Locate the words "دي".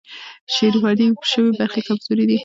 2.29-2.37